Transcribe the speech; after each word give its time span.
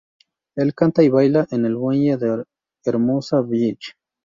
El 0.55 0.73
canta 0.73 1.03
y 1.03 1.09
baila 1.09 1.47
en 1.51 1.63
el 1.67 1.75
muelle 1.75 2.17
de 2.17 2.43
Hermosa 2.85 3.41
Beach. 3.41 3.95